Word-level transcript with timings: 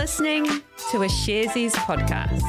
listening 0.00 0.46
to 0.90 1.02
a 1.02 1.08
Sharesies 1.08 1.72
podcast. 1.72 2.40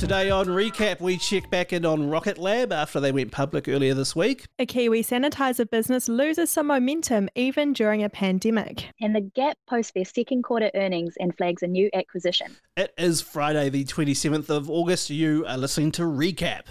Today 0.00 0.28
on 0.28 0.46
Recap, 0.46 1.00
we 1.00 1.18
check 1.18 1.48
back 1.50 1.72
in 1.72 1.86
on 1.86 2.10
Rocket 2.10 2.36
Lab 2.36 2.72
after 2.72 2.98
they 2.98 3.12
went 3.12 3.30
public 3.30 3.68
earlier 3.68 3.94
this 3.94 4.16
week. 4.16 4.46
A 4.58 4.66
Kiwi 4.66 5.04
sanitizer 5.04 5.70
business 5.70 6.08
loses 6.08 6.50
some 6.50 6.66
momentum 6.66 7.28
even 7.36 7.72
during 7.72 8.02
a 8.02 8.10
pandemic. 8.10 8.88
And 9.00 9.14
the 9.14 9.20
Gap 9.20 9.56
posts 9.68 9.92
their 9.92 10.04
second 10.04 10.42
quarter 10.42 10.72
earnings 10.74 11.14
and 11.20 11.32
flags 11.36 11.62
a 11.62 11.68
new 11.68 11.88
acquisition. 11.94 12.56
It 12.76 12.92
is 12.98 13.20
Friday, 13.20 13.68
the 13.68 13.84
27th 13.84 14.50
of 14.50 14.68
August. 14.68 15.10
You 15.10 15.46
are 15.46 15.56
listening 15.56 15.92
to 15.92 16.02
Recap. 16.02 16.64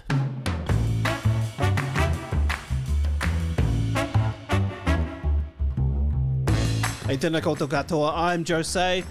Hey, 7.13 7.19
tēnā 7.19 7.43
koutou 7.45 7.67
katoa. 7.69 8.11
I'm 8.15 8.43
Jose. 8.43 9.03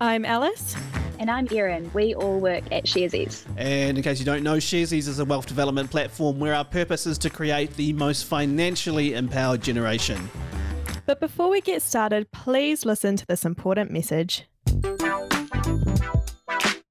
I'm 0.00 0.24
Alice. 0.24 0.74
And 1.18 1.30
I'm 1.30 1.46
Erin. 1.52 1.90
We 1.92 2.14
all 2.14 2.40
work 2.40 2.64
at 2.72 2.86
Sharesies. 2.86 3.44
And 3.58 3.98
in 3.98 4.02
case 4.02 4.18
you 4.18 4.24
don't 4.24 4.42
know, 4.42 4.56
Sharesies 4.56 5.08
is 5.08 5.18
a 5.18 5.26
wealth 5.26 5.44
development 5.44 5.90
platform 5.90 6.38
where 6.38 6.54
our 6.54 6.64
purpose 6.64 7.06
is 7.06 7.18
to 7.18 7.28
create 7.28 7.76
the 7.76 7.92
most 7.92 8.24
financially 8.24 9.12
empowered 9.12 9.60
generation. 9.60 10.30
But 11.04 11.20
before 11.20 11.50
we 11.50 11.60
get 11.60 11.82
started, 11.82 12.32
please 12.32 12.86
listen 12.86 13.14
to 13.16 13.26
this 13.26 13.44
important 13.44 13.90
message. 13.90 14.44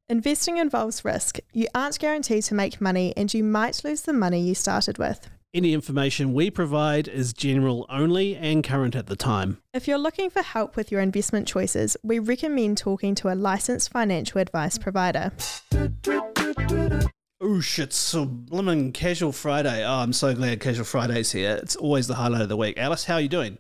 Investing 0.08 0.60
involves 0.60 1.04
risk. 1.04 1.40
You 1.54 1.66
aren't 1.74 1.98
guaranteed 1.98 2.44
to 2.44 2.54
make 2.54 2.80
money, 2.80 3.12
and 3.18 3.34
you 3.34 3.44
might 3.44 3.84
lose 3.84 4.04
the 4.04 4.14
money 4.14 4.40
you 4.42 4.54
started 4.54 5.00
with. 5.00 5.32
Any 5.56 5.76
information 5.76 6.34
we 6.34 6.50
provide 6.50 7.08
is 7.08 7.32
general 7.32 7.86
only 7.88 8.36
and 8.36 8.64
current 8.64 8.96
at 8.96 9.06
the 9.06 9.16
time. 9.16 9.60
If 9.72 9.88
you're 9.88 10.00
looking 10.00 10.32
for 10.32 10.42
help 10.42 10.76
with 10.76 10.92
your 10.92 11.00
investment 11.00 11.48
choices, 11.48 11.96
we 12.02 12.18
recommend 12.18 12.80
talking 12.80 13.14
to 13.14 13.32
a 13.32 13.36
licensed 13.36 13.92
financial 13.92 14.42
advice 14.42 14.80
provider. 14.80 15.32
Oh, 15.72 16.32
Oosh, 17.40 17.78
it's 17.78 18.16
a 18.16 18.26
blimmin' 18.26 18.96
casual 18.96 19.32
Friday. 19.32 19.86
Oh, 19.86 20.00
I'm 20.00 20.14
so 20.14 20.34
glad 20.34 20.60
Casual 20.60 20.86
Friday's 20.86 21.32
here. 21.32 21.60
It's 21.62 21.76
always 21.76 22.08
the 22.08 22.16
highlight 22.16 22.42
of 22.42 22.50
the 22.50 22.58
week. 22.58 22.80
Alice, 22.80 23.04
how 23.04 23.16
are 23.16 23.22
you 23.22 23.30
doing? 23.30 23.60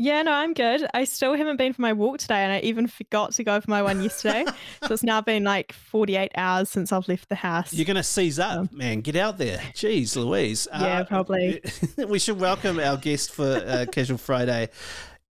Yeah, 0.00 0.22
no, 0.22 0.30
I'm 0.30 0.54
good. 0.54 0.86
I 0.94 1.02
still 1.02 1.34
haven't 1.34 1.56
been 1.56 1.72
for 1.72 1.82
my 1.82 1.92
walk 1.92 2.18
today, 2.18 2.44
and 2.44 2.52
I 2.52 2.60
even 2.60 2.86
forgot 2.86 3.32
to 3.32 3.42
go 3.42 3.60
for 3.60 3.68
my 3.68 3.82
one 3.82 4.00
yesterday. 4.00 4.44
so 4.86 4.94
it's 4.94 5.02
now 5.02 5.20
been 5.20 5.42
like 5.42 5.72
48 5.72 6.30
hours 6.36 6.70
since 6.70 6.92
I've 6.92 7.08
left 7.08 7.28
the 7.28 7.34
house. 7.34 7.72
You're 7.72 7.84
going 7.84 7.96
to 7.96 8.04
seize 8.04 8.38
up, 8.38 8.72
man. 8.72 9.00
Get 9.00 9.16
out 9.16 9.38
there. 9.38 9.58
Jeez, 9.74 10.14
Louise. 10.14 10.68
Yeah, 10.72 11.02
probably. 11.02 11.60
we 12.06 12.20
should 12.20 12.38
welcome 12.38 12.78
our 12.78 12.96
guest 12.96 13.32
for 13.32 13.56
uh, 13.66 13.86
Casual 13.92 14.18
Friday, 14.18 14.68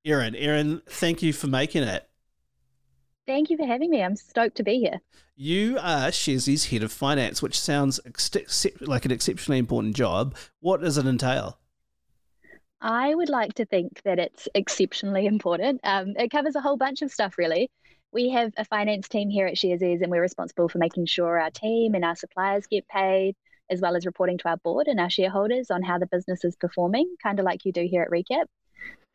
Erin. 0.05 0.37
Erin, 0.37 0.83
thank 0.87 1.23
you 1.23 1.33
for 1.33 1.47
making 1.47 1.85
it. 1.85 2.07
Thank 3.27 3.49
you 3.49 3.57
for 3.57 3.65
having 3.65 3.89
me. 3.89 4.03
I'm 4.03 4.17
stoked 4.17 4.59
to 4.59 4.63
be 4.63 4.81
here. 4.81 5.01
You 5.35 5.79
are 5.79 6.09
Sharesies 6.09 6.69
head 6.69 6.83
of 6.83 6.93
finance, 6.93 7.41
which 7.41 7.59
sounds 7.59 8.01
ex- 8.05 8.67
like 8.83 9.07
an 9.07 9.13
exceptionally 9.13 9.59
important 9.59 9.97
job. 9.97 10.37
What 10.61 10.83
does 10.83 10.99
it 10.99 11.07
entail? 11.07 11.59
I 12.81 13.12
would 13.15 13.29
like 13.29 13.55
to 13.55 13.65
think 13.65 14.01
that 14.05 14.19
it's 14.19 14.48
exceptionally 14.55 15.27
important. 15.27 15.81
Um, 15.83 16.15
it 16.17 16.31
covers 16.31 16.55
a 16.55 16.61
whole 16.61 16.77
bunch 16.77 17.03
of 17.03 17.11
stuff, 17.11 17.37
really. 17.37 17.71
We 18.12 18.31
have 18.31 18.53
a 18.57 18.65
finance 18.65 19.09
team 19.09 19.29
here 19.29 19.47
at 19.47 19.57
Sharesies, 19.57 20.01
and 20.01 20.11
we're 20.11 20.23
responsible 20.23 20.69
for 20.69 20.79
making 20.79 21.06
sure 21.06 21.39
our 21.39 21.51
team 21.51 21.95
and 21.95 22.05
our 22.05 22.15
suppliers 22.15 22.67
get 22.71 22.87
paid, 22.89 23.34
as 23.69 23.81
well 23.81 23.97
as 23.97 24.06
reporting 24.06 24.39
to 24.39 24.49
our 24.49 24.56
board 24.59 24.87
and 24.87 25.01
our 25.01 25.11
shareholders 25.11 25.71
on 25.71 25.83
how 25.83 25.99
the 25.99 26.06
business 26.06 26.45
is 26.45 26.56
performing, 26.56 27.17
kind 27.23 27.39
of 27.39 27.45
like 27.45 27.65
you 27.65 27.73
do 27.73 27.87
here 27.91 28.03
at 28.03 28.11
Recap. 28.11 28.47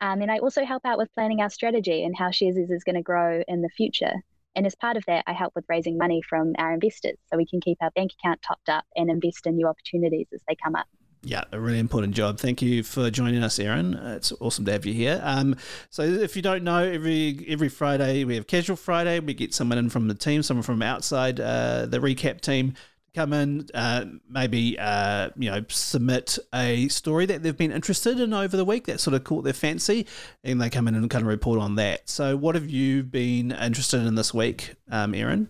Um, 0.00 0.20
and 0.20 0.30
I 0.30 0.38
also 0.38 0.64
help 0.64 0.84
out 0.84 0.98
with 0.98 1.12
planning 1.14 1.40
our 1.40 1.50
strategy 1.50 2.04
and 2.04 2.14
how 2.16 2.28
Sharesies 2.28 2.70
is 2.70 2.84
going 2.84 2.96
to 2.96 3.02
grow 3.02 3.42
in 3.48 3.62
the 3.62 3.70
future. 3.70 4.12
And 4.54 4.66
as 4.66 4.74
part 4.74 4.96
of 4.96 5.04
that, 5.06 5.24
I 5.26 5.32
help 5.32 5.54
with 5.56 5.64
raising 5.68 5.96
money 5.96 6.22
from 6.22 6.52
our 6.58 6.72
investors 6.72 7.16
so 7.30 7.36
we 7.36 7.46
can 7.46 7.60
keep 7.60 7.78
our 7.80 7.90
bank 7.92 8.12
account 8.20 8.42
topped 8.42 8.68
up 8.68 8.84
and 8.94 9.10
invest 9.10 9.46
in 9.46 9.56
new 9.56 9.66
opportunities 9.66 10.28
as 10.32 10.42
they 10.46 10.54
come 10.62 10.76
up. 10.76 10.86
Yeah, 11.26 11.44
a 11.52 11.58
really 11.58 11.78
important 11.78 12.14
job. 12.14 12.38
Thank 12.38 12.60
you 12.60 12.82
for 12.82 13.10
joining 13.10 13.42
us. 13.42 13.58
Uh, 13.58 14.14
it's 14.16 14.30
awesome 14.40 14.66
to 14.66 14.72
have 14.72 14.84
you 14.84 14.92
here. 14.92 15.20
Um, 15.24 15.56
so, 15.88 16.02
if 16.02 16.36
you 16.36 16.42
don't 16.42 16.62
know, 16.62 16.78
every 16.78 17.46
every 17.48 17.70
Friday 17.70 18.24
we 18.24 18.34
have 18.34 18.46
Casual 18.46 18.76
Friday. 18.76 19.20
We 19.20 19.32
get 19.32 19.54
someone 19.54 19.78
in 19.78 19.88
from 19.88 20.08
the 20.08 20.14
team, 20.14 20.42
someone 20.42 20.62
from 20.62 20.82
outside 20.82 21.40
uh, 21.40 21.86
the 21.86 21.98
recap 21.98 22.42
team, 22.42 22.74
come 23.14 23.32
in, 23.32 23.66
uh, 23.72 24.04
maybe 24.28 24.78
uh, 24.78 25.30
you 25.36 25.50
know 25.50 25.64
submit 25.68 26.38
a 26.52 26.88
story 26.88 27.24
that 27.24 27.42
they've 27.42 27.56
been 27.56 27.72
interested 27.72 28.20
in 28.20 28.34
over 28.34 28.56
the 28.56 28.64
week 28.64 28.84
that 28.86 29.00
sort 29.00 29.14
of 29.14 29.24
caught 29.24 29.44
their 29.44 29.54
fancy, 29.54 30.06
and 30.42 30.60
they 30.60 30.68
come 30.68 30.86
in 30.88 30.94
and 30.94 31.08
kind 31.08 31.22
of 31.22 31.28
report 31.28 31.58
on 31.58 31.76
that. 31.76 32.06
So, 32.06 32.36
what 32.36 32.54
have 32.54 32.68
you 32.68 33.02
been 33.02 33.50
interested 33.50 34.04
in 34.04 34.14
this 34.14 34.34
week, 34.34 34.74
um, 34.90 35.14
Erin? 35.14 35.48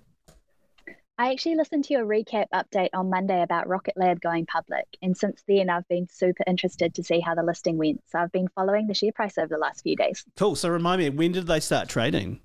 I 1.16 1.30
actually 1.30 1.54
listened 1.54 1.84
to 1.84 1.94
your 1.94 2.04
recap 2.04 2.47
update 2.52 2.88
on 2.92 3.08
Monday 3.08 3.41
about 3.41 3.69
Rocket 3.69 3.97
Lab 3.97 4.20
going 4.20 4.47
public, 4.47 4.84
and 5.00 5.16
since 5.16 5.44
then 5.47 5.70
I've 5.70 5.86
been 5.86 6.08
super 6.08 6.42
interested 6.44 6.92
to 6.97 7.04
see 7.04 7.20
how 7.20 7.36
the 7.36 7.44
listing 7.44 7.78
went. 7.78 8.02
So 8.08 8.19
I've 8.19 8.32
been 8.32 8.48
following 8.48 8.88
the 8.88 8.94
share 8.94 9.12
price 9.12 9.38
over 9.38 9.47
the 9.47 9.58
last 9.58 9.84
few 9.84 9.94
days. 9.94 10.25
Cool. 10.36 10.56
So 10.56 10.69
remind 10.69 11.00
me, 11.00 11.10
when 11.10 11.30
did 11.30 11.47
they 11.47 11.60
start 11.60 11.88
trading? 11.88 12.41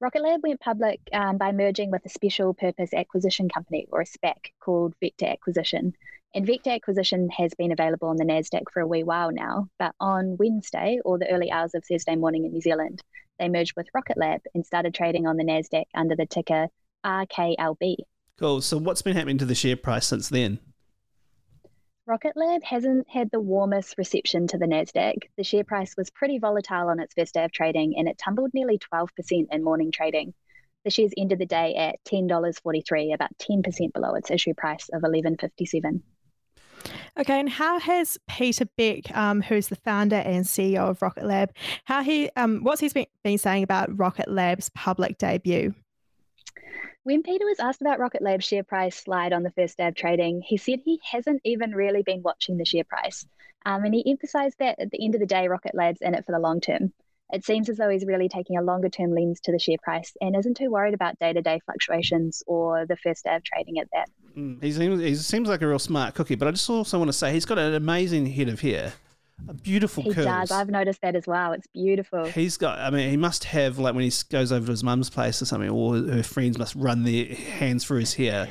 Rocket 0.00 0.20
Lab 0.20 0.42
went 0.42 0.60
public 0.60 1.00
um, 1.14 1.38
by 1.38 1.52
merging 1.52 1.90
with 1.90 2.04
a 2.04 2.10
special 2.10 2.52
purpose 2.52 2.92
acquisition 2.92 3.48
company, 3.48 3.86
or 3.90 4.02
a 4.02 4.04
SPAC, 4.04 4.52
called 4.60 4.92
Vector 5.00 5.24
Acquisition. 5.24 5.94
And 6.34 6.46
Vector 6.46 6.72
Acquisition 6.72 7.30
has 7.30 7.54
been 7.54 7.72
available 7.72 8.08
on 8.08 8.18
the 8.18 8.24
NASDAQ 8.24 8.64
for 8.70 8.80
a 8.80 8.86
wee 8.86 9.02
while 9.02 9.32
now, 9.32 9.70
but 9.78 9.94
on 9.98 10.36
Wednesday, 10.36 10.98
or 11.06 11.18
the 11.18 11.30
early 11.30 11.50
hours 11.50 11.74
of 11.74 11.82
Thursday 11.86 12.16
morning 12.16 12.44
in 12.44 12.52
New 12.52 12.60
Zealand, 12.60 13.02
they 13.38 13.48
merged 13.48 13.76
with 13.76 13.88
Rocket 13.94 14.18
Lab 14.18 14.42
and 14.54 14.66
started 14.66 14.92
trading 14.92 15.26
on 15.26 15.38
the 15.38 15.44
NASDAQ 15.44 15.84
under 15.94 16.16
the 16.16 16.26
ticker 16.26 16.68
RKLB. 17.04 17.96
Cool. 18.38 18.60
So, 18.60 18.78
what's 18.78 19.02
been 19.02 19.16
happening 19.16 19.38
to 19.38 19.44
the 19.44 19.54
share 19.54 19.76
price 19.76 20.06
since 20.06 20.28
then? 20.28 20.60
Rocket 22.06 22.36
Lab 22.36 22.62
hasn't 22.62 23.08
had 23.10 23.30
the 23.32 23.40
warmest 23.40 23.96
reception 23.98 24.46
to 24.48 24.58
the 24.58 24.66
NASDAQ. 24.66 25.14
The 25.36 25.42
share 25.42 25.64
price 25.64 25.96
was 25.96 26.08
pretty 26.10 26.38
volatile 26.38 26.88
on 26.88 27.00
its 27.00 27.14
first 27.14 27.34
day 27.34 27.42
of 27.42 27.50
trading 27.50 27.94
and 27.98 28.06
it 28.06 28.16
tumbled 28.16 28.52
nearly 28.54 28.78
12% 28.78 29.08
in 29.50 29.64
morning 29.64 29.90
trading. 29.90 30.32
The 30.84 30.90
shares 30.90 31.10
ended 31.16 31.40
the 31.40 31.46
day 31.46 31.74
at 31.74 31.96
$10.43, 32.04 33.12
about 33.12 33.36
10% 33.38 33.92
below 33.92 34.14
its 34.14 34.30
issue 34.30 34.54
price 34.54 34.88
of 34.92 35.02
$11.57. 35.02 36.00
Okay, 37.18 37.40
and 37.40 37.48
how 37.48 37.80
has 37.80 38.18
Peter 38.28 38.66
Beck, 38.76 39.10
um, 39.16 39.42
who's 39.42 39.66
the 39.66 39.74
founder 39.74 40.14
and 40.14 40.44
CEO 40.44 40.88
of 40.88 41.02
Rocket 41.02 41.24
Lab, 41.24 41.50
how 41.86 42.04
he, 42.04 42.30
um, 42.36 42.62
what's 42.62 42.80
he 42.80 42.88
been, 42.90 43.06
been 43.24 43.38
saying 43.38 43.64
about 43.64 43.98
Rocket 43.98 44.30
Lab's 44.30 44.68
public 44.68 45.18
debut? 45.18 45.74
When 47.04 47.22
Peter 47.22 47.44
was 47.44 47.60
asked 47.60 47.80
about 47.80 48.00
Rocket 48.00 48.22
Lab's 48.22 48.44
share 48.44 48.64
price 48.64 48.96
slide 48.96 49.32
on 49.32 49.44
the 49.44 49.52
first 49.52 49.78
day 49.78 49.86
of 49.86 49.94
trading, 49.94 50.42
he 50.42 50.56
said 50.56 50.80
he 50.84 51.00
hasn't 51.04 51.40
even 51.44 51.72
really 51.72 52.02
been 52.02 52.22
watching 52.22 52.56
the 52.56 52.64
share 52.64 52.84
price. 52.84 53.24
Um, 53.64 53.84
and 53.84 53.94
he 53.94 54.10
emphasized 54.10 54.58
that 54.58 54.80
at 54.80 54.90
the 54.90 55.04
end 55.04 55.14
of 55.14 55.20
the 55.20 55.26
day, 55.26 55.48
Rocket 55.48 55.74
Lab's 55.74 56.00
in 56.00 56.14
it 56.14 56.24
for 56.26 56.32
the 56.32 56.40
long 56.40 56.60
term. 56.60 56.92
It 57.32 57.44
seems 57.44 57.68
as 57.68 57.76
though 57.76 57.88
he's 57.88 58.04
really 58.04 58.28
taking 58.28 58.56
a 58.56 58.62
longer 58.62 58.88
term 58.88 59.12
lens 59.12 59.40
to 59.42 59.52
the 59.52 59.58
share 59.58 59.78
price 59.82 60.16
and 60.20 60.36
isn't 60.36 60.56
too 60.56 60.70
worried 60.70 60.94
about 60.94 61.18
day 61.18 61.32
to 61.32 61.42
day 61.42 61.60
fluctuations 61.64 62.42
or 62.46 62.86
the 62.86 62.96
first 62.96 63.24
day 63.24 63.34
of 63.34 63.42
trading 63.42 63.78
at 63.78 63.88
that. 63.92 64.08
Mm, 64.36 64.62
he, 64.62 64.72
seems, 64.72 65.00
he 65.00 65.14
seems 65.16 65.48
like 65.48 65.62
a 65.62 65.66
real 65.66 65.78
smart 65.78 66.14
cookie, 66.14 66.36
but 66.36 66.46
I 66.46 66.52
just 66.52 66.68
also 66.70 66.98
want 66.98 67.08
to 67.08 67.12
say 67.12 67.32
he's 67.32 67.44
got 67.44 67.58
an 67.58 67.74
amazing 67.74 68.26
head 68.26 68.48
of 68.48 68.60
hair 68.60 68.92
a 69.48 69.54
beautiful 69.54 70.02
he 70.02 70.14
curls. 70.14 70.26
does. 70.26 70.50
I've 70.50 70.70
noticed 70.70 71.00
that 71.02 71.14
as 71.14 71.26
well. 71.26 71.52
It's 71.52 71.66
beautiful. 71.68 72.24
He's 72.24 72.56
got. 72.56 72.78
I 72.78 72.90
mean, 72.90 73.10
he 73.10 73.16
must 73.16 73.44
have 73.44 73.78
like 73.78 73.94
when 73.94 74.04
he 74.04 74.12
goes 74.30 74.50
over 74.52 74.66
to 74.66 74.70
his 74.72 74.82
mum's 74.82 75.10
place 75.10 75.40
or 75.42 75.44
something, 75.44 75.70
all 75.70 75.92
her 75.94 76.22
friends 76.22 76.58
must 76.58 76.74
run 76.74 77.04
their 77.04 77.26
hands 77.26 77.84
through 77.84 78.00
his 78.00 78.14
hair 78.14 78.48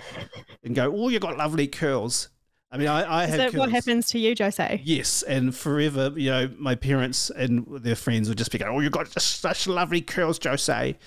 and 0.64 0.76
go, 0.76 0.94
"Oh, 0.96 1.10
you 1.10 1.20
got 1.20 1.38
lovely 1.38 1.68
curls." 1.68 2.30
I 2.72 2.78
mean, 2.78 2.88
I, 2.88 3.04
I 3.04 3.24
Is 3.24 3.30
have. 3.30 3.38
that 3.38 3.52
curls. 3.52 3.60
what 3.60 3.72
happens 3.72 4.08
to 4.10 4.20
you, 4.20 4.36
Jose? 4.38 4.82
Yes, 4.84 5.22
and 5.24 5.56
forever, 5.56 6.12
you 6.16 6.30
know, 6.30 6.50
my 6.58 6.76
parents 6.76 7.30
and 7.30 7.66
their 7.82 7.96
friends 7.96 8.28
would 8.28 8.38
just 8.38 8.52
be 8.52 8.58
going, 8.58 8.76
"Oh, 8.76 8.80
you've 8.80 8.92
got 8.92 9.10
just 9.12 9.40
such 9.40 9.68
lovely 9.68 10.02
curls, 10.02 10.40
Jose." 10.44 10.98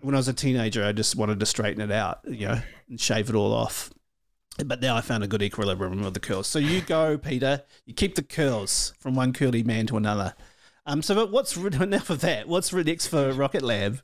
when 0.00 0.14
I 0.14 0.18
was 0.18 0.28
a 0.28 0.32
teenager, 0.32 0.84
I 0.84 0.92
just 0.92 1.16
wanted 1.16 1.38
to 1.40 1.46
straighten 1.46 1.82
it 1.82 1.92
out, 1.92 2.20
you 2.26 2.48
know, 2.48 2.60
and 2.88 3.00
shave 3.00 3.28
it 3.28 3.34
all 3.34 3.52
off. 3.52 3.90
But 4.64 4.80
now 4.80 4.96
I 4.96 5.00
found 5.00 5.24
a 5.24 5.28
good 5.28 5.42
equilibrium 5.42 6.02
with 6.02 6.14
the 6.14 6.20
curls. 6.20 6.46
So 6.46 6.58
you 6.58 6.80
go, 6.80 7.18
Peter. 7.18 7.62
You 7.86 7.94
keep 7.94 8.14
the 8.14 8.22
curls 8.22 8.92
from 8.98 9.14
one 9.14 9.32
curly 9.32 9.62
man 9.62 9.86
to 9.88 9.96
another. 9.96 10.34
Um. 10.86 11.02
So, 11.02 11.14
but 11.14 11.30
what's 11.30 11.56
enough 11.56 12.10
of 12.10 12.20
that? 12.20 12.48
What's 12.48 12.72
next 12.72 13.08
for 13.08 13.32
Rocket 13.32 13.62
Lab? 13.62 14.00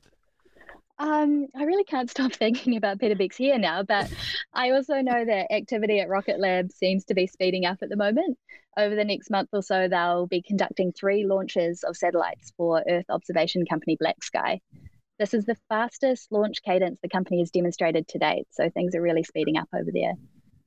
Um, 0.99 1.47
I 1.55 1.63
really 1.63 1.83
can't 1.83 2.09
stop 2.09 2.33
thinking 2.33 2.75
about 2.75 2.99
Peter 2.99 3.15
Beck's 3.15 3.37
here 3.37 3.57
now, 3.57 3.83
but 3.83 4.11
I 4.53 4.71
also 4.71 5.01
know 5.01 5.25
that 5.25 5.53
activity 5.53 5.99
at 5.99 6.09
Rocket 6.09 6.39
Lab 6.39 6.71
seems 6.71 7.05
to 7.05 7.13
be 7.13 7.27
speeding 7.27 7.65
up 7.65 7.77
at 7.81 7.89
the 7.89 7.95
moment. 7.95 8.37
Over 8.77 8.95
the 8.95 9.05
next 9.05 9.29
month 9.31 9.49
or 9.53 9.63
so, 9.63 9.87
they'll 9.87 10.27
be 10.27 10.41
conducting 10.41 10.91
three 10.91 11.25
launches 11.25 11.83
of 11.83 11.97
satellites 11.97 12.51
for 12.57 12.83
Earth 12.87 13.05
observation 13.09 13.65
company 13.65 13.97
BlackSky. 13.97 14.59
This 15.19 15.33
is 15.33 15.45
the 15.45 15.57
fastest 15.67 16.31
launch 16.31 16.61
cadence 16.63 16.99
the 17.01 17.09
company 17.09 17.39
has 17.39 17.49
demonstrated 17.49 18.07
to 18.09 18.19
date, 18.19 18.45
so 18.51 18.69
things 18.69 18.93
are 18.93 19.01
really 19.01 19.23
speeding 19.23 19.57
up 19.57 19.67
over 19.73 19.89
there. 19.91 20.13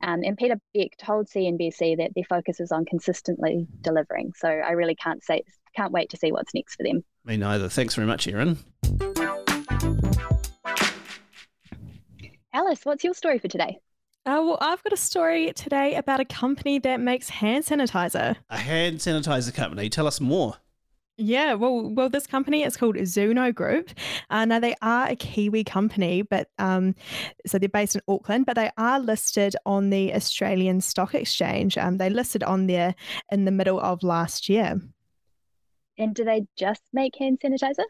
Um, 0.03 0.21
and 0.25 0.37
Peter 0.37 0.61
Beck 0.75 0.97
told 0.99 1.29
CNBC 1.29 1.99
that 1.99 2.13
their 2.15 2.25
focus 2.25 2.61
is 2.61 2.73
on 2.73 2.85
consistently 2.85 3.67
delivering. 3.83 4.33
So 4.37 4.49
I 4.49 4.71
really 4.71 4.95
can't 4.95 5.23
say 5.23 5.43
can't 5.77 5.93
wait 5.93 6.11
to 6.11 6.17
see 6.17 6.33
what's 6.33 6.53
next 6.55 6.77
for 6.77 6.83
them. 6.83 7.05
Me 7.25 7.37
neither. 7.37 7.69
Thanks 7.69 7.95
very 7.95 8.07
much, 8.07 8.27
Erin. 8.27 8.59
Alice, 12.53 12.81
what's 12.85 13.05
your 13.05 13.15
story 13.15 13.39
for 13.39 13.49
today? 13.49 13.79
Uh, 14.27 14.43
well, 14.45 14.59
I've 14.61 14.83
got 14.83 14.93
a 14.93 14.99
story 14.99 15.53
today 15.55 15.95
about 15.95 16.21
a 16.21 16.25
company 16.25 16.79
that 16.81 17.01
makes 17.01 17.29
hand 17.29 17.65
sanitizer. 17.65 18.37
A 18.51 18.59
hand 18.59 18.99
sanitizer 18.99 19.55
company. 19.55 19.89
Tell 19.89 20.07
us 20.07 20.21
more. 20.21 20.57
Yeah, 21.23 21.53
well, 21.53 21.91
well, 21.91 22.09
this 22.09 22.27
company 22.27 22.63
is 22.63 22.79
called 22.79 22.97
Zoono 22.97 23.55
Group. 23.55 23.91
Uh, 24.31 24.47
now 24.47 24.59
they 24.59 24.75
are 24.81 25.07
a 25.07 25.15
Kiwi 25.15 25.65
company, 25.65 26.23
but 26.23 26.49
um, 26.59 26.95
so 27.47 27.59
they're 27.59 27.69
based 27.69 27.95
in 27.95 28.01
Auckland, 28.09 28.47
but 28.47 28.57
they 28.57 28.71
are 28.79 28.99
listed 28.99 29.55
on 29.67 29.91
the 29.91 30.15
Australian 30.15 30.81
Stock 30.81 31.15
Exchange. 31.15 31.77
Um, 31.77 31.99
they 31.99 32.09
listed 32.09 32.43
on 32.43 32.69
there 32.69 32.95
in 33.31 33.45
the 33.45 33.51
middle 33.51 33.79
of 33.81 34.03
last 34.03 34.49
year. 34.49 34.81
And 35.99 36.15
do 36.15 36.25
they 36.25 36.47
just 36.57 36.81
make 36.95 37.17
hand 37.19 37.41
sanitizer? 37.45 37.85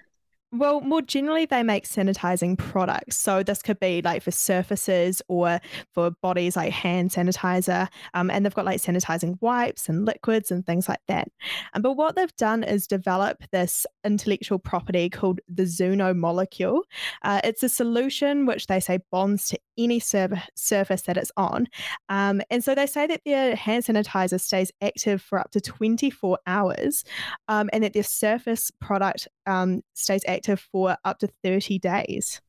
Well, 0.52 0.81
more 0.81 1.00
generally, 1.00 1.47
they 1.47 1.62
make 1.62 1.87
sanitizing 1.87 2.58
products. 2.58 3.17
So 3.17 3.44
this 3.44 3.62
could 3.62 3.79
be 3.79 4.02
like 4.02 4.20
for 4.23 4.32
surfaces 4.32 5.23
or 5.29 5.61
for 5.94 6.11
bodies, 6.23 6.56
like 6.56 6.73
hand 6.73 7.11
sanitizer. 7.11 7.87
Um, 8.14 8.31
and 8.31 8.44
they've 8.44 8.55
got 8.55 8.64
like 8.64 8.81
sanitizing 8.81 9.38
wipes 9.41 9.88
and 9.88 10.05
liquids 10.05 10.50
and 10.50 10.67
things 10.67 10.88
like 10.88 10.99
that. 11.06 11.29
Um, 11.75 11.82
but 11.82 11.93
what 11.93 12.17
they've 12.17 12.35
done 12.35 12.64
is 12.64 12.88
develop 12.88 13.44
this 13.52 13.87
intellectual 14.05 14.58
property 14.58 15.08
called 15.08 15.41
the 15.49 15.62
Zoono 15.62 16.17
molecule. 16.17 16.82
Uh, 17.23 17.41
it's 17.44 17.62
a 17.62 17.69
solution 17.69 18.44
which 18.44 18.67
they 18.67 18.81
say 18.81 18.99
bonds 19.12 19.49
to 19.50 19.58
any 19.82 19.98
sur- 19.98 20.42
surface 20.54 21.02
that 21.02 21.16
it's 21.16 21.32
on. 21.36 21.66
Um, 22.08 22.42
and 22.50 22.62
so 22.62 22.74
they 22.74 22.86
say 22.86 23.06
that 23.06 23.22
their 23.24 23.56
hand 23.56 23.84
sanitizer 23.84 24.40
stays 24.40 24.70
active 24.80 25.22
for 25.22 25.38
up 25.38 25.50
to 25.52 25.60
24 25.60 26.38
hours 26.46 27.04
um, 27.48 27.70
and 27.72 27.82
that 27.84 27.92
their 27.92 28.02
surface 28.02 28.70
product 28.80 29.28
um, 29.46 29.82
stays 29.94 30.22
active 30.26 30.60
for 30.72 30.96
up 31.04 31.18
to 31.20 31.28
30 31.42 31.78
days. 31.78 32.40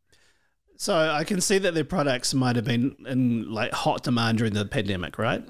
So 0.78 0.98
I 0.98 1.24
can 1.24 1.42
see 1.42 1.60
that 1.60 1.76
their 1.76 1.84
products 1.84 2.34
might 2.34 2.56
have 2.56 2.66
been 2.66 2.96
in 3.06 3.52
like 3.52 3.72
hot 3.72 4.04
demand 4.04 4.40
during 4.40 4.54
the 4.54 4.66
pandemic, 4.66 5.20
right? 5.20 5.48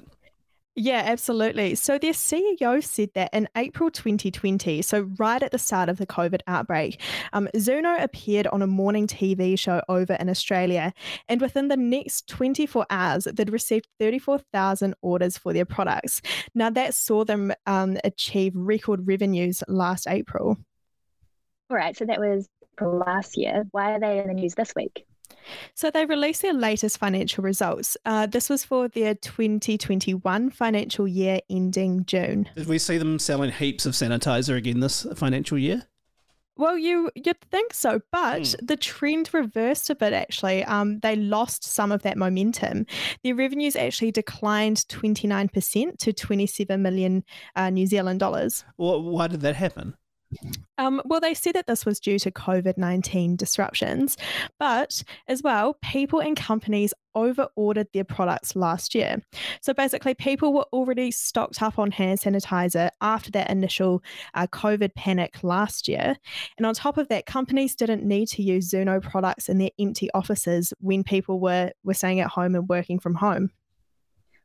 Yeah, 0.74 1.02
absolutely. 1.04 1.74
So 1.74 1.98
their 1.98 2.12
CEO 2.12 2.82
said 2.82 3.10
that 3.14 3.28
in 3.34 3.46
April 3.56 3.90
2020, 3.90 4.80
so 4.80 5.02
right 5.18 5.42
at 5.42 5.50
the 5.50 5.58
start 5.58 5.90
of 5.90 5.98
the 5.98 6.06
COVID 6.06 6.40
outbreak, 6.46 6.98
um, 7.34 7.46
Zoono 7.54 8.02
appeared 8.02 8.46
on 8.46 8.62
a 8.62 8.66
morning 8.66 9.06
TV 9.06 9.58
show 9.58 9.82
over 9.90 10.14
in 10.14 10.30
Australia, 10.30 10.94
and 11.28 11.42
within 11.42 11.68
the 11.68 11.76
next 11.76 12.26
24 12.28 12.86
hours, 12.88 13.24
they'd 13.24 13.52
received 13.52 13.86
34,000 14.00 14.94
orders 15.02 15.36
for 15.36 15.52
their 15.52 15.66
products. 15.66 16.22
Now 16.54 16.70
that 16.70 16.94
saw 16.94 17.24
them 17.24 17.52
um, 17.66 17.98
achieve 18.02 18.54
record 18.56 19.06
revenues 19.06 19.62
last 19.68 20.06
April. 20.08 20.56
All 21.70 21.76
right, 21.76 21.94
so 21.94 22.06
that 22.06 22.18
was 22.18 22.48
last 22.80 23.36
year. 23.36 23.64
Why 23.72 23.92
are 23.92 24.00
they 24.00 24.20
in 24.20 24.28
the 24.28 24.34
news 24.34 24.54
this 24.54 24.72
week? 24.74 25.04
So 25.74 25.90
they 25.90 26.04
released 26.04 26.42
their 26.42 26.52
latest 26.52 26.98
financial 26.98 27.42
results. 27.42 27.96
Uh, 28.04 28.26
this 28.26 28.48
was 28.48 28.64
for 28.64 28.88
their 28.88 29.14
2021 29.14 30.50
financial 30.50 31.08
year 31.08 31.40
ending 31.50 32.04
June. 32.04 32.48
Did 32.56 32.68
we 32.68 32.78
see 32.78 32.98
them 32.98 33.18
selling 33.18 33.50
heaps 33.50 33.86
of 33.86 33.94
sanitizer 33.94 34.56
again 34.56 34.80
this 34.80 35.06
financial 35.14 35.58
year? 35.58 35.86
Well, 36.56 36.76
you 36.76 37.10
you'd 37.14 37.40
think 37.50 37.72
so, 37.72 38.00
but 38.10 38.42
mm. 38.42 38.66
the 38.66 38.76
trend 38.76 39.30
reversed 39.32 39.88
a 39.88 39.94
bit. 39.94 40.12
Actually, 40.12 40.62
um, 40.64 40.98
they 41.00 41.16
lost 41.16 41.64
some 41.64 41.90
of 41.90 42.02
that 42.02 42.18
momentum. 42.18 42.84
Their 43.24 43.34
revenues 43.34 43.74
actually 43.74 44.12
declined 44.12 44.86
twenty 44.88 45.26
nine 45.26 45.48
percent 45.48 45.98
to 46.00 46.12
twenty 46.12 46.46
seven 46.46 46.82
million 46.82 47.24
uh, 47.56 47.70
New 47.70 47.86
Zealand 47.86 48.20
dollars. 48.20 48.64
Well, 48.76 49.02
why 49.02 49.28
did 49.28 49.40
that 49.40 49.56
happen? 49.56 49.96
Um, 50.78 51.02
well, 51.04 51.20
they 51.20 51.34
said 51.34 51.54
that 51.54 51.66
this 51.66 51.86
was 51.86 52.00
due 52.00 52.18
to 52.20 52.30
COVID 52.30 52.78
19 52.78 53.36
disruptions, 53.36 54.16
but 54.58 55.02
as 55.28 55.42
well, 55.42 55.76
people 55.82 56.20
and 56.20 56.36
companies 56.36 56.92
over 57.14 57.48
ordered 57.56 57.88
their 57.92 58.04
products 58.04 58.56
last 58.56 58.94
year. 58.94 59.22
So 59.60 59.74
basically, 59.74 60.14
people 60.14 60.52
were 60.52 60.66
already 60.72 61.10
stocked 61.10 61.62
up 61.62 61.78
on 61.78 61.90
hand 61.90 62.20
sanitizer 62.20 62.88
after 63.00 63.30
that 63.32 63.50
initial 63.50 64.02
uh, 64.34 64.46
COVID 64.46 64.94
panic 64.94 65.42
last 65.42 65.88
year. 65.88 66.16
And 66.56 66.66
on 66.66 66.74
top 66.74 66.96
of 66.96 67.08
that, 67.08 67.26
companies 67.26 67.74
didn't 67.74 68.04
need 68.04 68.28
to 68.28 68.42
use 68.42 68.70
Zoono 68.70 69.02
products 69.02 69.48
in 69.48 69.58
their 69.58 69.70
empty 69.78 70.10
offices 70.14 70.72
when 70.80 71.04
people 71.04 71.38
were, 71.38 71.72
were 71.84 71.94
staying 71.94 72.20
at 72.20 72.28
home 72.28 72.54
and 72.54 72.68
working 72.68 72.98
from 72.98 73.14
home. 73.14 73.50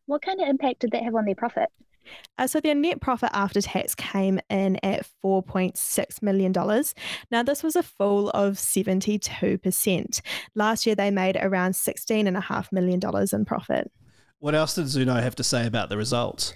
What 0.06 0.22
kind 0.22 0.40
of 0.42 0.48
impact 0.48 0.80
did 0.80 0.92
that 0.92 1.04
have 1.04 1.16
on 1.16 1.26
their 1.26 1.36
profit? 1.36 1.70
Uh, 2.38 2.48
so 2.48 2.60
their 2.60 2.76
net 2.76 3.02
profit 3.02 3.30
after 3.34 3.62
tax 3.62 3.96
came 3.96 4.40
in 4.50 4.78
at 4.84 5.08
$4.6 5.24 6.22
million. 6.22 6.52
Now, 7.32 7.44
this 7.44 7.64
was 7.64 7.76
a 7.76 7.84
fall 7.84 8.30
of 8.30 8.54
72%. 8.54 10.22
Last 10.56 10.86
year, 10.86 10.96
they 10.96 11.12
made 11.12 11.38
around 11.38 11.74
$16.5 11.74 12.72
million 12.72 13.00
in 13.34 13.46
profit. 13.46 13.92
What 14.40 14.54
else 14.54 14.76
did 14.76 14.86
Zoono 14.86 15.22
have 15.22 15.36
to 15.36 15.44
say 15.44 15.66
about 15.66 15.90
the 15.90 15.98
results? 15.98 16.54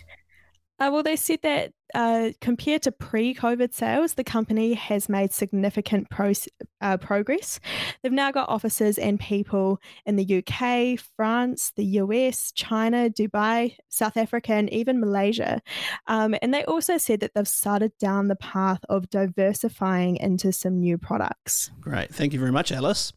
Uh, 0.82 0.90
well, 0.92 1.04
they 1.04 1.16
said 1.16 1.40
that 1.44 1.72
uh, 1.94 2.32
compared 2.42 2.82
to 2.82 2.92
pre 2.92 3.36
COVID 3.36 3.72
sales, 3.72 4.16
the 4.16 4.24
company 4.24 4.74
has 4.74 5.08
made 5.08 5.32
significant 5.32 6.10
pro- 6.10 6.34
uh, 6.82 6.98
progress. 6.98 7.60
They've 8.02 8.12
now 8.12 8.32
got 8.32 8.50
offices 8.50 8.98
and 8.98 9.20
people 9.20 9.80
in 10.08 10.16
the 10.16 10.44
UK, 10.44 11.00
France, 11.16 11.72
the 11.76 11.86
US, 11.86 12.52
China, 12.54 13.12
Dubai, 13.12 13.76
South 13.90 14.18
Africa, 14.18 14.54
and 14.54 14.74
even 14.74 15.00
Malaysia. 15.00 15.62
Um, 16.08 16.34
and 16.42 16.52
they 16.52 16.64
also 16.66 16.98
said 16.98 17.20
that 17.20 17.36
they've 17.36 17.48
started 17.48 17.92
down 18.00 18.28
the 18.28 18.36
path 18.36 18.80
of 18.90 19.08
diversifying 19.12 20.16
into 20.16 20.52
some 20.52 20.80
new 20.80 20.98
products. 20.98 21.70
Great. 21.80 22.12
Thank 22.12 22.34
you 22.34 22.40
very 22.40 22.52
much, 22.52 22.72
Alice. 22.72 23.14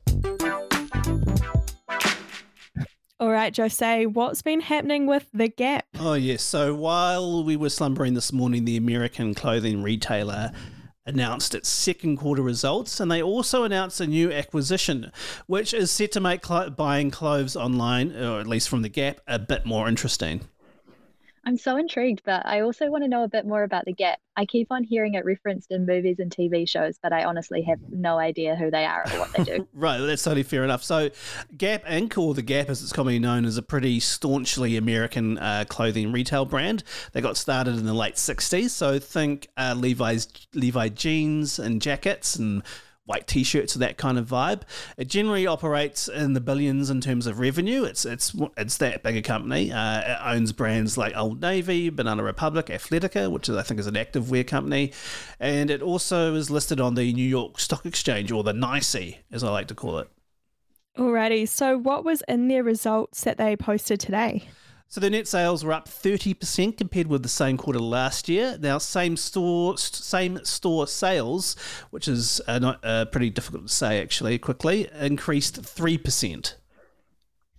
All 3.21 3.31
right, 3.31 3.57
Jose, 3.57 4.07
what's 4.07 4.43
been 4.43 4.61
happening 4.61 5.07
with 5.07 5.29
The 5.33 5.47
Gap? 5.49 5.87
Oh, 6.01 6.15
yes. 6.15 6.43
So 6.43 6.75
while 6.75 7.45
we 7.45 7.55
were 7.55 7.71
slumbering 7.71 8.15
this 8.15 8.33
morning, 8.33 8.65
the 8.65 8.77
American 8.77 9.35
clothing 9.35 9.85
retailer 9.85 10.51
announced 11.07 11.55
its 11.55 11.69
second 11.69 12.17
quarter 12.17 12.43
results 12.43 12.99
and 12.99 13.13
they 13.13 13.23
also 13.23 13.63
announced 13.63 14.01
a 14.01 14.07
new 14.07 14.33
acquisition, 14.33 15.13
which 15.47 15.73
is 15.73 15.93
set 15.93 16.11
to 16.13 16.21
make 16.21 16.45
cl- 16.45 16.71
buying 16.71 17.13
clothes 17.13 17.55
online, 17.55 18.11
or 18.17 18.41
at 18.41 18.49
least 18.49 18.69
from 18.69 18.83
The 18.83 18.89
Gap, 18.89 19.21
a 19.29 19.39
bit 19.39 19.65
more 19.65 19.87
interesting. 19.89 20.41
I'm 21.47 21.57
so 21.57 21.77
intrigued, 21.77 22.23
but 22.25 22.47
I 22.47 22.61
also 22.61 22.91
want 22.91 23.05
to 23.05 23.09
know 23.09 23.23
a 23.23 23.29
bit 23.29 23.47
more 23.47 23.63
about 23.63 23.85
the 23.85 23.93
Gap. 23.93 24.19
I 24.37 24.47
keep 24.47 24.69
on 24.71 24.83
hearing 24.83 25.15
it 25.15 25.25
referenced 25.25 25.71
in 25.71 25.87
movies 25.87 26.19
and 26.19 26.31
TV 26.31 26.69
shows, 26.69 26.99
but 27.03 27.13
I 27.13 27.25
honestly 27.25 27.63
have 27.63 27.79
no 27.91 28.19
idea 28.19 28.57
who 28.57 28.71
they 28.71 28.85
are 28.85 29.05
or 29.13 29.21
what 29.21 29.33
they 29.33 29.45
do. 29.45 29.69
right, 29.75 29.99
that's 29.99 30.23
totally 30.23 30.43
fair 30.43 30.65
enough. 30.65 30.83
So, 30.83 31.11
Gap 31.57 31.85
Inc., 31.85 32.17
or 32.17 32.35
the 32.35 32.43
Gap 32.43 32.71
as 32.71 32.83
it's 32.83 32.93
commonly 32.93 33.19
known, 33.19 33.45
is 33.45 33.59
a 33.59 33.63
pretty 33.63 34.01
staunchly 34.01 34.77
American 34.77 35.39
uh, 35.39 35.65
clothing 35.69 36.13
retail 36.13 36.47
brand. 36.47 36.83
They 37.13 37.21
got 37.21 37.37
started 37.37 37.77
in 37.77 37.85
the 37.85 37.95
late 37.95 38.15
60s, 38.15 38.71
so 38.71 38.99
think 38.99 39.49
uh, 39.57 39.75
Levi's 39.77 40.29
Levi 40.55 40.89
jeans 40.89 41.59
and 41.59 41.81
jackets 41.83 42.37
and 42.37 42.63
white 43.07 43.27
t-shirts 43.27 43.77
or 43.77 43.81
that 43.81 43.97
kind 43.99 44.19
of 44.19 44.27
vibe. 44.27 44.63
It 44.97 45.09
generally 45.09 45.47
operates 45.47 46.09
in 46.09 46.33
the 46.33 46.41
billions 46.41 46.91
in 46.91 47.01
terms 47.01 47.27
of 47.27 47.39
revenue. 47.39 47.85
It's 47.85 48.05
it's 48.05 48.35
it's 48.57 48.77
that 48.79 49.03
big 49.03 49.17
a 49.17 49.23
company. 49.23 49.73
Uh, 49.73 50.01
it 50.01 50.19
owns 50.23 50.53
brands 50.53 50.97
like 50.97 51.17
Old 51.17 51.41
Navy, 51.41 51.91
Banana 51.91 52.23
Republic, 52.23 52.67
Athletica, 52.67 53.31
which 53.31 53.49
is, 53.49 53.57
I 53.57 53.63
think 53.63 53.81
is 53.81 53.87
an 53.87 53.97
active 53.97 54.31
wear 54.31 54.45
company, 54.45 54.93
and 55.39 55.71
it 55.71 55.83
also 55.83 56.35
is 56.35 56.51
listed 56.51 56.81
on 56.81 56.95
the 56.95 57.13
New 57.13 57.29
York 57.29 57.59
Stock 57.59 57.87
Exchange 57.87 58.33
or 58.33 58.43
the 58.43 58.53
NYSE, 58.53 59.19
as 59.31 59.45
I 59.45 59.51
like 59.51 59.69
to 59.69 59.75
call 59.75 59.99
it. 59.99 60.09
Alrighty. 60.97 61.49
So, 61.49 61.77
what 61.77 62.05
was 62.05 62.23
in 62.29 62.49
their 62.49 62.63
results 62.63 63.25
that 63.25 63.37
they 63.37 63.57
posted 63.57 63.99
today? 63.99 64.45
So 64.89 65.01
the 65.01 65.11
net 65.11 65.27
sales 65.27 65.65
were 65.65 65.73
up 65.73 65.89
30% 65.89 66.77
compared 66.77 67.09
with 67.09 67.23
the 67.23 67.29
same 67.29 67.57
quarter 67.57 67.81
last 67.81 68.29
year. 68.29 68.57
Now, 68.61 68.79
same 68.79 69.17
store 69.17 69.77
same 69.77 70.45
store 70.45 70.87
sales, 70.87 71.57
which 71.91 72.07
is 72.07 72.41
uh, 72.47 72.61
not 72.61 72.79
uh, 72.85 73.07
pretty 73.07 73.31
difficult 73.31 73.67
to 73.67 73.73
say 73.73 74.01
actually 74.01 74.39
quickly, 74.39 74.89
increased 75.01 75.63
3%. 75.63 76.55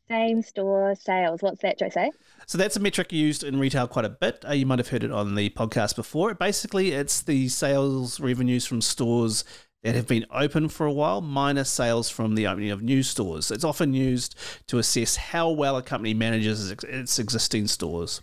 Same 0.07 0.41
store 0.43 0.93
sales. 0.95 1.41
What's 1.41 1.61
that, 1.61 1.79
Jose? 1.81 2.11
So 2.45 2.57
that's 2.59 2.77
a 2.77 2.79
metric 2.79 3.11
used 3.11 3.43
in 3.43 3.59
retail 3.59 3.87
quite 3.87 4.05
a 4.05 4.09
bit. 4.09 4.45
Uh, 4.47 4.53
you 4.53 4.65
might 4.65 4.77
have 4.77 4.89
heard 4.89 5.03
it 5.03 5.11
on 5.11 5.33
the 5.33 5.49
podcast 5.49 5.95
before. 5.95 6.33
Basically, 6.35 6.91
it's 6.91 7.23
the 7.23 7.49
sales 7.49 8.19
revenues 8.19 8.67
from 8.67 8.81
stores 8.81 9.43
that 9.85 9.93
have 9.93 10.07
been 10.07 10.25
open 10.31 10.67
for 10.67 10.87
a 10.87 10.91
while, 10.91 11.21
minus 11.21 11.69
sales 11.69 12.09
from 12.09 12.33
the 12.33 12.47
opening 12.47 12.71
of 12.71 12.81
new 12.81 13.03
stores. 13.03 13.51
It's 13.51 13.63
often 13.63 13.93
used 13.93 14.35
to 14.65 14.79
assess 14.79 15.15
how 15.15 15.51
well 15.51 15.77
a 15.77 15.83
company 15.83 16.15
manages 16.15 16.71
its 16.71 17.19
existing 17.19 17.67
stores. 17.67 18.21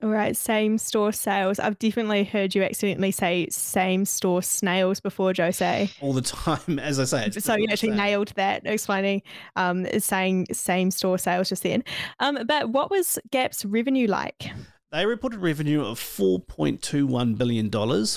All 0.00 0.10
right, 0.10 0.36
same 0.36 0.78
store 0.78 1.10
sales. 1.10 1.58
I've 1.58 1.78
definitely 1.80 2.22
heard 2.22 2.54
you 2.54 2.62
accidentally 2.62 3.10
say 3.10 3.48
same 3.50 4.04
store 4.04 4.42
snails 4.42 5.00
before, 5.00 5.32
Jose. 5.36 5.90
All 6.00 6.12
the 6.12 6.22
time, 6.22 6.78
as 6.78 7.00
I 7.00 7.04
say. 7.04 7.30
so 7.40 7.56
you 7.56 7.66
actually 7.68 7.90
nailed 7.90 8.28
that, 8.36 8.62
explaining, 8.64 9.22
um, 9.56 9.86
saying 9.98 10.46
same 10.52 10.92
store 10.92 11.18
sales 11.18 11.48
just 11.48 11.64
then. 11.64 11.82
Um, 12.20 12.38
but 12.46 12.70
what 12.70 12.92
was 12.92 13.18
Gap's 13.32 13.64
revenue 13.64 14.06
like? 14.06 14.52
They 14.92 15.06
reported 15.06 15.40
revenue 15.40 15.82
of 15.82 15.98
$4.21 15.98 17.38
billion, 17.38 17.70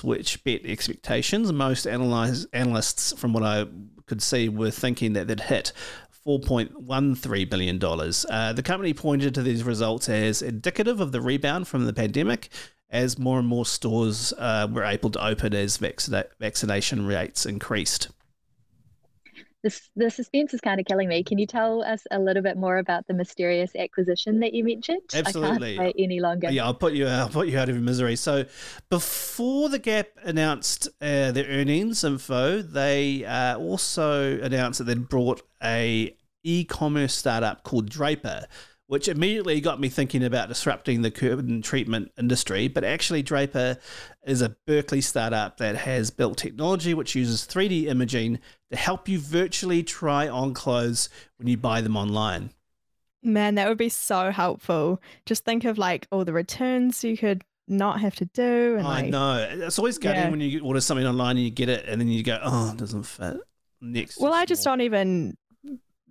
which 0.03 0.43
beat 0.43 0.65
expectations. 0.65 1.53
Most 1.53 1.87
analyze, 1.87 2.43
analysts, 2.51 3.13
from 3.13 3.31
what 3.31 3.43
I 3.43 3.65
could 4.07 4.21
see, 4.21 4.49
were 4.49 4.71
thinking 4.71 5.13
that 5.13 5.27
they'd 5.27 5.39
hit 5.39 5.71
$4.13 6.27 7.49
billion. 7.49 7.81
Uh, 7.81 8.51
the 8.51 8.61
company 8.61 8.93
pointed 8.93 9.33
to 9.35 9.41
these 9.41 9.63
results 9.63 10.09
as 10.09 10.41
indicative 10.41 10.99
of 10.99 11.13
the 11.13 11.21
rebound 11.21 11.69
from 11.69 11.85
the 11.85 11.93
pandemic 11.93 12.49
as 12.89 13.17
more 13.17 13.39
and 13.39 13.47
more 13.47 13.65
stores 13.65 14.33
uh, 14.37 14.67
were 14.69 14.83
able 14.83 15.09
to 15.11 15.25
open 15.25 15.53
as 15.53 15.77
vaccina- 15.77 16.27
vaccination 16.41 17.05
rates 17.05 17.45
increased. 17.45 18.09
This, 19.65 19.89
the 19.95 20.11
suspense 20.11 20.53
is 20.53 20.61
kind 20.61 20.79
of 20.79 20.85
killing 20.85 21.09
me. 21.09 21.23
Can 21.23 21.39
you 21.39 21.47
tell 21.47 21.83
us 21.83 22.03
a 22.11 22.19
little 22.19 22.43
bit 22.43 22.55
more 22.55 22.77
about 22.77 23.07
the 23.07 23.15
mysterious 23.15 23.75
acquisition 23.75 24.41
that 24.41 24.53
you 24.53 24.63
mentioned? 24.63 25.01
Absolutely. 25.11 25.73
I 25.73 25.75
can't 25.77 25.95
wait 25.97 26.03
any 26.03 26.19
longer. 26.19 26.51
Yeah, 26.51 26.65
I'll 26.65 26.75
put 26.75 26.93
you. 26.93 27.07
I'll 27.07 27.29
put 27.29 27.47
you 27.47 27.57
out 27.57 27.67
of 27.67 27.73
your 27.73 27.83
misery. 27.83 28.15
So, 28.15 28.45
before 28.91 29.69
the 29.69 29.79
Gap 29.79 30.09
announced 30.21 30.87
uh, 31.01 31.31
their 31.31 31.47
earnings 31.47 32.03
info, 32.03 32.61
they 32.61 33.25
uh, 33.25 33.57
also 33.57 34.39
announced 34.39 34.77
that 34.77 34.83
they'd 34.83 35.09
brought 35.09 35.41
a 35.63 36.15
e-commerce 36.43 37.15
startup 37.15 37.63
called 37.63 37.89
Drapr, 37.89 38.45
which 38.87 39.07
immediately 39.07 39.59
got 39.61 39.79
me 39.79 39.89
thinking 39.89 40.23
about 40.23 40.47
disrupting 40.47 41.01
the 41.01 41.11
curtain 41.11 41.61
treatment 41.61 42.11
industry. 42.17 42.67
But 42.67 42.83
actually, 42.83 43.23
Drapr 43.23 43.79
is 44.25 44.41
a 44.41 44.55
Berkeley 44.67 45.01
startup 45.01 45.57
that 45.57 45.75
has 45.75 46.11
built 46.11 46.37
technology 46.37 46.93
which 46.93 47.15
uses 47.15 47.47
3D 47.47 47.85
imaging 47.85 48.39
to 48.71 48.77
help 48.77 49.07
you 49.07 49.17
virtually 49.19 49.81
try 49.83 50.27
on 50.27 50.53
clothes 50.53 51.09
when 51.37 51.47
you 51.47 51.57
buy 51.57 51.81
them 51.81 51.97
online. 51.97 52.51
Man, 53.23 53.55
that 53.55 53.67
would 53.67 53.77
be 53.79 53.89
so 53.89 54.29
helpful. 54.29 55.01
Just 55.25 55.45
think 55.45 55.65
of 55.65 55.79
like 55.79 56.07
all 56.11 56.23
the 56.25 56.33
returns 56.33 57.03
you 57.03 57.17
could 57.17 57.43
not 57.67 57.99
have 57.99 58.15
to 58.17 58.25
do. 58.25 58.75
And 58.77 58.85
I 58.85 59.01
like, 59.01 59.09
know. 59.09 59.47
It's 59.49 59.79
always 59.79 59.97
gutting 59.97 60.21
Yeah. 60.21 60.29
when 60.29 60.41
you 60.41 60.63
order 60.63 60.79
something 60.79 61.07
online 61.07 61.37
and 61.37 61.43
you 61.45 61.49
get 61.49 61.69
it 61.69 61.85
and 61.87 61.99
then 61.99 62.07
you 62.07 62.21
go, 62.21 62.39
oh, 62.43 62.71
it 62.71 62.77
doesn't 62.77 63.01
fit. 63.03 63.37
Next. 63.81 64.19
Well, 64.21 64.33
I 64.33 64.45
just 64.45 64.61
small. 64.61 64.73
don't 64.77 64.81
even 64.81 65.37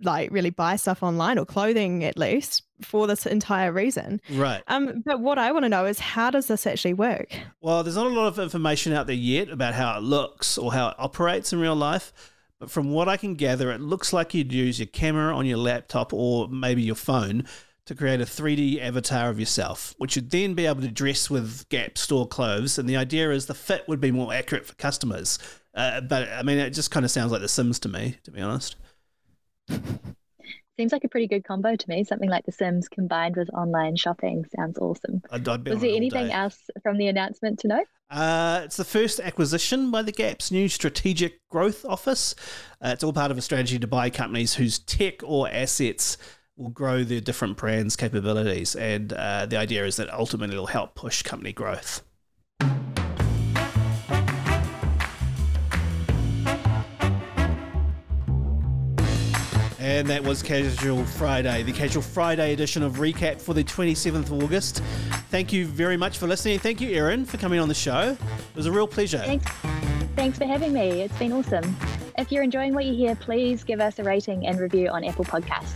like 0.03 0.31
really 0.31 0.51
buy 0.51 0.77
stuff 0.77 1.03
online 1.03 1.39
or 1.39 1.45
clothing 1.45 2.05
at 2.05 2.19
least 2.19 2.63
for 2.83 3.07
this 3.07 3.27
entire 3.27 3.73
reason. 3.73 4.21
Right. 4.33 4.63
Um, 4.67 5.03
but 5.05 5.21
what 5.21 5.39
I 5.39 5.53
want 5.53 5.65
to 5.65 5.69
know 5.69 5.85
is 5.85 5.99
how 5.99 6.31
does 6.31 6.47
this 6.47 6.67
actually 6.67 6.95
work? 6.95 7.35
Well, 7.61 7.83
there's 7.83 7.97
not 7.97 8.07
a 8.07 8.11
lot 8.11 8.27
of 8.27 8.39
information 8.39 8.93
out 8.93 9.07
there 9.07 9.17
yet 9.17 9.51
about 9.51 9.75
how 9.75 9.97
it 9.97 10.03
looks 10.03 10.59
or 10.59 10.73
how 10.73 10.89
it 10.89 10.97
operates 10.99 11.53
in 11.53 11.61
real 11.61 11.77
life. 11.77 12.13
But 12.59 12.71
from 12.71 12.93
what 12.93 13.09
I 13.09 13.17
can 13.17 13.35
gather, 13.35 13.71
it 13.73 13.81
looks 13.81 14.13
like 14.13 14.35
you'd 14.35 14.53
use 14.53 14.79
your 14.79 14.87
camera 14.87 15.35
on 15.35 15.47
your 15.47 15.59
laptop 15.59 16.13
or 16.13 16.49
maybe 16.49 16.83
your 16.83 16.95
phone 16.95 17.47
to 17.87 17.95
create 17.95 18.21
a 18.21 18.25
3D 18.25 18.81
avatar 18.81 19.29
of 19.29 19.39
yourself, 19.39 19.95
which 19.99 20.17
you'd 20.17 20.31
then 20.31 20.55
be 20.55 20.67
able 20.67 20.81
to 20.81 20.91
dress 20.91 21.29
with 21.29 21.69
Gap 21.69 21.99
store 21.99 22.27
clothes. 22.27 22.79
And 22.79 22.89
the 22.89 22.97
idea 22.97 23.31
is 23.31 23.47
the 23.47 23.55
fit 23.55 23.87
would 23.89 24.01
be 24.01 24.11
more 24.11 24.33
accurate 24.33 24.67
for 24.67 24.75
customers. 24.77 25.39
Uh, 25.75 26.01
but 26.01 26.29
I 26.29 26.43
mean, 26.43 26.59
it 26.59 26.71
just 26.71 26.91
kind 26.91 27.05
of 27.05 27.11
sounds 27.11 27.33
like 27.33 27.43
The 27.43 27.49
Sims 27.49 27.79
to 27.81 27.89
me, 27.89 28.17
to 28.25 28.31
be 28.31 28.41
honest. 28.41 28.77
Seems 30.77 30.91
like 30.91 31.05
a 31.05 31.09
pretty 31.09 31.29
good 31.29 31.45
combo 31.45 31.77
to 31.77 31.89
me. 31.89 32.03
Something 32.03 32.29
like 32.29 32.45
The 32.47 32.53
Sims 32.53 32.89
combined 32.89 33.37
with 33.37 33.49
online 33.51 33.95
shopping 33.95 34.45
sounds 34.57 34.77
awesome. 34.79 35.23
I'd, 35.31 35.49
I'd 35.49 35.69
Was 35.69 35.81
there 35.81 35.95
anything 35.95 36.33
else 36.33 36.59
from 36.83 36.99
the 36.99 37.07
announcement 37.07 37.61
to 37.61 37.69
note? 37.69 37.87
Uh, 38.11 38.63
it's 38.65 38.77
the 38.77 38.85
first 38.85 39.21
acquisition 39.21 39.93
by 39.93 40.03
the 40.03 40.11
Gap's 40.11 40.51
new 40.51 40.69
strategic 40.69 41.49
growth 41.49 41.85
office. 41.85 42.35
Uh, 42.85 42.89
it's 42.89 43.05
all 43.05 43.13
part 43.13 43.31
of 43.31 43.39
a 43.39 43.43
strategy 43.43 43.79
to 43.79 43.87
buy 43.87 44.11
companies 44.11 44.55
whose 44.55 44.81
tech 44.81 45.21
or 45.23 45.49
assets 45.49 46.17
will 46.57 46.71
grow 46.71 47.05
their 47.05 47.21
different 47.21 47.57
brands' 47.57 47.95
capabilities. 47.95 48.75
And 48.75 49.13
uh, 49.13 49.47
the 49.47 49.57
idea 49.57 49.85
is 49.87 49.97
that 49.97 50.13
ultimately 50.13 50.55
it'll 50.55 50.67
help 50.67 50.97
push 50.97 51.23
company 51.23 51.53
growth. 51.53 52.03
And 59.85 60.07
that 60.07 60.25
was 60.25 60.43
Casual 60.43 61.05
Friday, 61.05 61.63
the 61.63 61.71
Casual 61.71 62.01
Friday 62.01 62.55
edition 62.55 62.83
of 62.83 62.95
Recap 62.95 63.39
for 63.39 63.53
the 63.53 63.63
27th 63.63 64.31
of 64.31 64.43
August. 64.43 64.83
Thank 65.29 65.53
you 65.53 65.67
very 65.67 65.99
much 65.99 66.17
for 66.17 66.27
listening. 66.27 66.59
Thank 66.59 66.81
you, 66.81 66.89
Erin, 66.89 67.27
for 67.27 67.37
coming 67.37 67.61
on 67.61 67.69
the 67.69 67.75
show. 67.75 68.17
It 68.19 68.57
was 68.57 68.65
a 68.65 68.73
real 68.73 68.89
pleasure. 68.89 69.19
Thanks. 69.19 69.53
Thanks 70.17 70.39
for 70.39 70.47
having 70.47 70.73
me. 70.73 71.03
It's 71.03 71.19
been 71.19 71.33
awesome. 71.33 71.77
If 72.17 72.33
you're 72.33 72.43
enjoying 72.43 72.73
what 72.73 72.87
you 72.87 72.95
hear, 72.95 73.15
please 73.15 73.63
give 73.63 73.79
us 73.79 73.99
a 73.99 74.05
rating 74.05 74.47
and 74.47 74.59
review 74.59 74.89
on 74.89 75.05
Apple 75.05 75.27
Podcasts. 75.27 75.75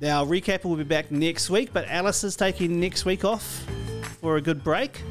Now, 0.00 0.24
Recap 0.24 0.64
will 0.64 0.76
be 0.76 0.84
back 0.84 1.10
next 1.10 1.50
week, 1.50 1.74
but 1.74 1.86
Alice 1.88 2.24
is 2.24 2.36
taking 2.36 2.80
next 2.80 3.04
week 3.04 3.22
off 3.22 3.66
for 4.22 4.38
a 4.38 4.40
good 4.40 4.64
break. 4.64 5.02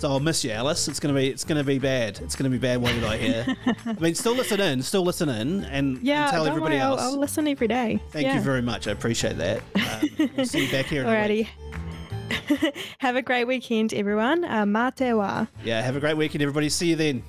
So 0.00 0.08
I'll 0.08 0.18
miss 0.18 0.42
you, 0.44 0.50
Alice. 0.50 0.88
It's 0.88 0.98
gonna 0.98 1.12
be 1.12 1.28
it's 1.28 1.44
gonna 1.44 1.62
be 1.62 1.78
bad. 1.78 2.20
It's 2.22 2.34
gonna 2.34 2.48
be 2.48 2.56
bad. 2.56 2.80
What 2.80 2.94
did 2.94 3.04
I 3.04 3.18
hear? 3.18 3.56
I 3.84 3.92
mean, 4.00 4.14
still 4.14 4.34
listen 4.34 4.58
in, 4.58 4.80
still 4.82 5.02
listen 5.02 5.28
in, 5.28 5.64
and, 5.64 5.98
Yeah, 6.00 6.22
and 6.22 6.30
tell 6.30 6.46
everybody 6.46 6.76
worry, 6.76 6.80
I'll, 6.80 6.92
else. 6.92 7.02
I'll 7.02 7.18
listen 7.18 7.46
every 7.46 7.68
day. 7.68 8.02
Thank 8.08 8.26
yeah. 8.26 8.36
you 8.36 8.40
very 8.40 8.62
much. 8.62 8.88
I 8.88 8.92
appreciate 8.92 9.36
that. 9.36 9.60
Um, 9.90 10.30
we'll 10.36 10.46
see 10.46 10.64
you 10.64 10.72
back 10.72 10.86
here. 10.86 11.04
Alrighty. 11.04 11.46
Have 12.98 13.16
a 13.16 13.22
great 13.22 13.44
weekend, 13.44 13.92
everyone. 13.92 14.44
Uh, 14.44 14.64
mā 14.64 14.94
te 14.94 15.04
wā. 15.04 15.48
Yeah. 15.64 15.82
Have 15.82 15.96
a 15.96 16.00
great 16.00 16.16
weekend, 16.16 16.40
everybody. 16.40 16.70
See 16.70 16.88
you 16.88 16.96
then. 16.96 17.22